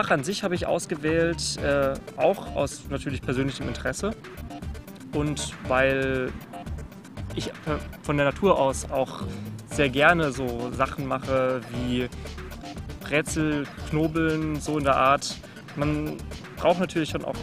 [0.00, 4.12] Fach an sich habe ich ausgewählt, äh, auch aus natürlich persönlichem Interesse
[5.12, 6.32] und weil
[7.34, 7.52] ich
[8.00, 9.24] von der Natur aus auch
[9.70, 12.08] sehr gerne so Sachen mache wie
[13.10, 15.36] Rätsel, Knobeln, so in der Art.
[15.76, 16.16] Man
[16.56, 17.36] braucht natürlich schon auch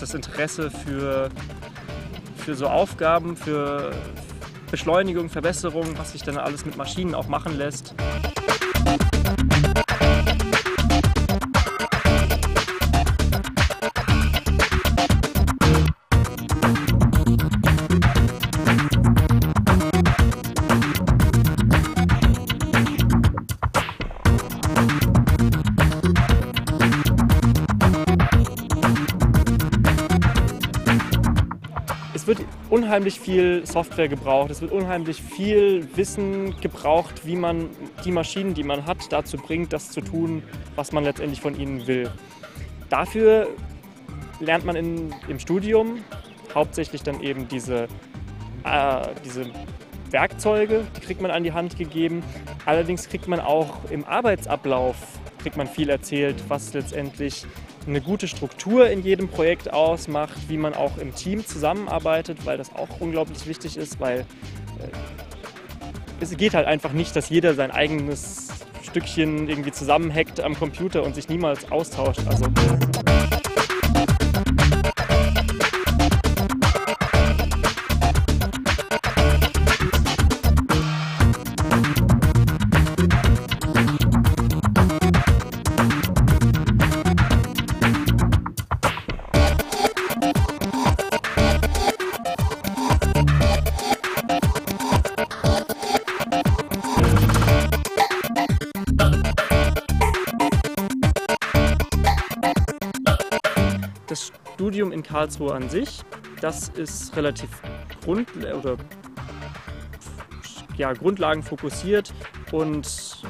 [0.00, 1.28] das Interesse für,
[2.36, 3.90] für so Aufgaben, für
[4.70, 7.94] Beschleunigung, Verbesserung, was sich dann alles mit Maschinen auch machen lässt.
[32.68, 37.70] Unheimlich viel Software gebraucht, es wird unheimlich viel Wissen gebraucht, wie man
[38.04, 40.42] die Maschinen, die man hat, dazu bringt, das zu tun,
[40.76, 42.10] was man letztendlich von ihnen will.
[42.88, 43.48] Dafür
[44.40, 46.04] lernt man in, im Studium
[46.54, 47.84] hauptsächlich dann eben diese,
[48.64, 49.46] äh, diese
[50.10, 52.22] Werkzeuge, die kriegt man an die Hand gegeben.
[52.66, 54.96] Allerdings kriegt man auch im Arbeitsablauf
[55.40, 57.46] kriegt man viel erzählt, was letztendlich
[57.86, 62.74] eine gute Struktur in jedem Projekt ausmacht, wie man auch im Team zusammenarbeitet, weil das
[62.74, 64.24] auch unglaublich wichtig ist, weil äh,
[66.20, 68.48] es geht halt einfach nicht, dass jeder sein eigenes
[68.82, 72.22] Stückchen irgendwie zusammenhackt am Computer und sich niemals austauscht.
[72.26, 72.46] Also,
[104.80, 106.00] Studium in Karlsruhe an sich,
[106.40, 107.50] das ist relativ
[108.02, 108.78] grund oder,
[110.78, 112.14] ja, grundlagenfokussiert
[112.50, 113.22] und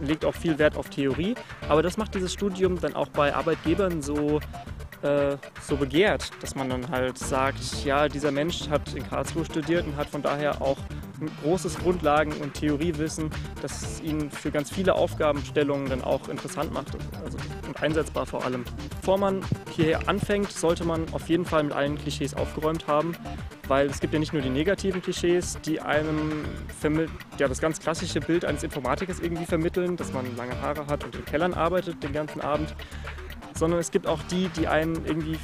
[0.00, 1.34] legt auch viel Wert auf Theorie.
[1.68, 4.40] Aber das macht dieses Studium dann auch bei Arbeitgebern so,
[5.02, 9.86] äh, so begehrt, dass man dann halt sagt, ja, dieser Mensch hat in Karlsruhe studiert
[9.86, 10.78] und hat von daher auch
[11.20, 13.30] ein großes Grundlagen- und Theoriewissen,
[13.62, 16.88] das es ihnen für ganz viele Aufgabenstellungen dann auch interessant macht
[17.24, 18.64] also, und einsetzbar vor allem.
[19.00, 19.42] Bevor man
[19.74, 23.16] hierher anfängt, sollte man auf jeden Fall mit allen Klischees aufgeräumt haben,
[23.68, 26.44] weil es gibt ja nicht nur die negativen Klischees, die einem
[27.38, 31.14] ja, das ganz klassische Bild eines Informatikers irgendwie vermitteln, dass man lange Haare hat und
[31.14, 32.74] in Kellern arbeitet den ganzen Abend,
[33.54, 35.38] sondern es gibt auch die, die einen irgendwie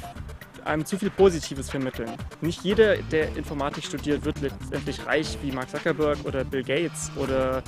[0.65, 2.11] einem zu viel Positives vermitteln.
[2.41, 7.63] Nicht jeder, der Informatik studiert, wird letztendlich reich wie Mark Zuckerberg oder Bill Gates oder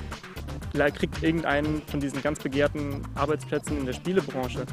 [0.91, 4.65] kriegt irgendeinen von diesen ganz begehrten Arbeitsplätzen in der Spielebranche.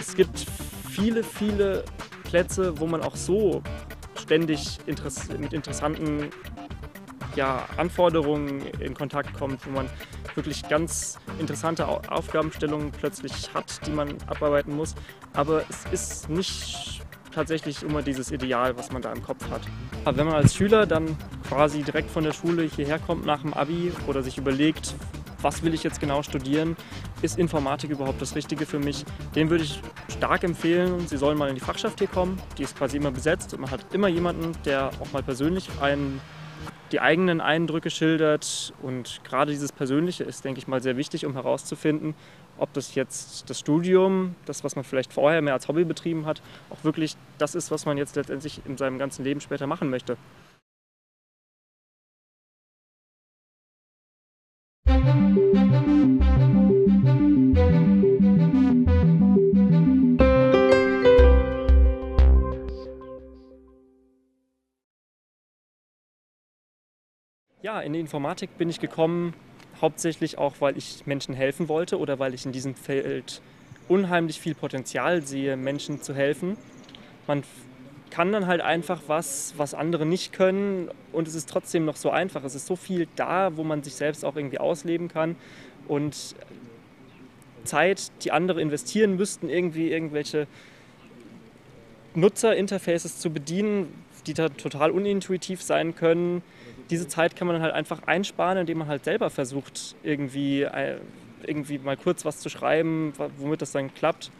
[0.00, 0.46] Es gibt
[0.90, 1.84] viele, viele
[2.24, 3.62] Plätze, wo man auch so
[4.20, 4.78] ständig
[5.38, 6.30] mit interessanten
[7.36, 9.88] ja, Anforderungen in Kontakt kommt, wo man
[10.38, 14.94] wirklich ganz interessante Aufgabenstellungen plötzlich hat, die man abarbeiten muss.
[15.34, 17.02] Aber es ist nicht
[17.34, 19.62] tatsächlich immer dieses Ideal, was man da im Kopf hat.
[20.04, 21.16] Aber wenn man als Schüler dann
[21.48, 24.94] quasi direkt von der Schule hierher kommt nach dem Abi oder sich überlegt,
[25.42, 26.76] was will ich jetzt genau studieren,
[27.22, 29.04] ist Informatik überhaupt das Richtige für mich,
[29.34, 31.06] den würde ich stark empfehlen.
[31.06, 33.70] Sie sollen mal in die Fachschaft hier kommen, die ist quasi immer besetzt und man
[33.70, 36.20] hat immer jemanden, der auch mal persönlich einen
[36.92, 38.72] die eigenen Eindrücke schildert.
[38.82, 42.14] Und gerade dieses Persönliche ist, denke ich mal, sehr wichtig, um herauszufinden,
[42.58, 46.42] ob das jetzt das Studium, das, was man vielleicht vorher mehr als Hobby betrieben hat,
[46.70, 50.16] auch wirklich das ist, was man jetzt letztendlich in seinem ganzen Leben später machen möchte.
[67.68, 69.34] Ja, in die Informatik bin ich gekommen,
[69.82, 73.42] hauptsächlich auch, weil ich Menschen helfen wollte oder weil ich in diesem Feld
[73.88, 76.56] unheimlich viel Potenzial sehe, Menschen zu helfen.
[77.26, 77.42] Man
[78.08, 82.08] kann dann halt einfach was, was andere nicht können und es ist trotzdem noch so
[82.08, 82.42] einfach.
[82.42, 85.36] Es ist so viel da, wo man sich selbst auch irgendwie ausleben kann
[85.88, 86.36] und
[87.64, 90.46] Zeit, die andere investieren müssten, irgendwie irgendwelche
[92.14, 93.92] Nutzerinterfaces zu bedienen,
[94.28, 96.42] die total unintuitiv sein können,
[96.90, 100.98] diese Zeit kann man dann halt einfach einsparen, indem man halt selber versucht, irgendwie, äh,
[101.44, 104.30] irgendwie mal kurz was zu schreiben, womit das dann klappt.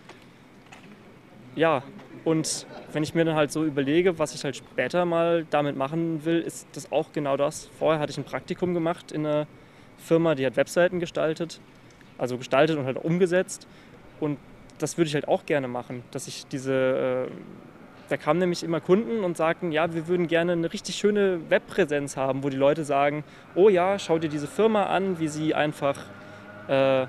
[1.54, 1.82] Ja,
[2.24, 6.24] und wenn ich mir dann halt so überlege, was ich halt später mal damit machen
[6.24, 7.70] will, ist das auch genau das.
[7.78, 9.46] Vorher hatte ich ein Praktikum gemacht in einer
[9.98, 11.60] Firma, die hat Webseiten gestaltet,
[12.16, 13.66] also gestaltet und halt umgesetzt.
[14.20, 14.38] Und
[14.78, 17.30] das würde ich halt auch gerne machen, dass ich diese, äh,
[18.08, 22.16] da kamen nämlich immer Kunden und sagten, ja, wir würden gerne eine richtig schöne Webpräsenz
[22.16, 23.24] haben, wo die Leute sagen,
[23.54, 25.98] oh ja, schau dir diese Firma an, wie sie einfach,
[26.68, 27.06] äh,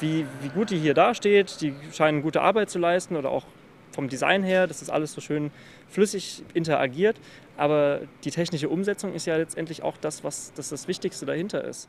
[0.00, 3.44] wie, wie gut die hier dasteht, die scheinen gute Arbeit zu leisten oder auch
[3.92, 5.50] vom Design her, dass das alles so schön
[5.88, 7.16] flüssig interagiert.
[7.56, 11.88] Aber die technische Umsetzung ist ja letztendlich auch das, was das, das Wichtigste dahinter ist.